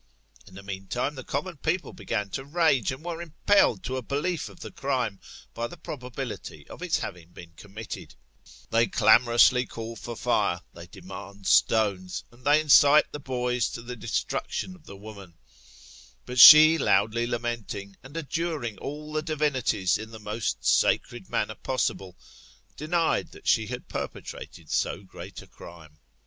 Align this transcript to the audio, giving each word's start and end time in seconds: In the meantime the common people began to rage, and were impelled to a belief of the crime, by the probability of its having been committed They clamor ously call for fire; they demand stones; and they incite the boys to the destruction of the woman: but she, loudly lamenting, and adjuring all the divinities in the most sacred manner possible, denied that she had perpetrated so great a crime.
In 0.47 0.55
the 0.55 0.63
meantime 0.63 1.13
the 1.13 1.23
common 1.23 1.57
people 1.57 1.93
began 1.93 2.31
to 2.31 2.43
rage, 2.43 2.91
and 2.91 3.05
were 3.05 3.21
impelled 3.21 3.83
to 3.83 3.97
a 3.97 4.01
belief 4.01 4.49
of 4.49 4.61
the 4.61 4.71
crime, 4.71 5.19
by 5.53 5.67
the 5.67 5.77
probability 5.77 6.67
of 6.69 6.81
its 6.81 6.97
having 6.97 7.29
been 7.33 7.51
committed 7.51 8.15
They 8.71 8.87
clamor 8.87 9.33
ously 9.33 9.67
call 9.67 9.95
for 9.95 10.15
fire; 10.15 10.61
they 10.73 10.87
demand 10.87 11.45
stones; 11.45 12.23
and 12.31 12.43
they 12.43 12.59
incite 12.59 13.11
the 13.11 13.19
boys 13.19 13.69
to 13.73 13.83
the 13.83 13.95
destruction 13.95 14.73
of 14.75 14.85
the 14.87 14.97
woman: 14.97 15.35
but 16.25 16.39
she, 16.39 16.79
loudly 16.79 17.27
lamenting, 17.27 17.95
and 18.01 18.17
adjuring 18.17 18.79
all 18.79 19.13
the 19.13 19.21
divinities 19.21 19.99
in 19.99 20.09
the 20.09 20.19
most 20.19 20.65
sacred 20.65 21.29
manner 21.29 21.53
possible, 21.53 22.17
denied 22.75 23.33
that 23.33 23.47
she 23.47 23.67
had 23.67 23.87
perpetrated 23.87 24.71
so 24.71 25.03
great 25.03 25.43
a 25.43 25.47
crime. 25.47 25.99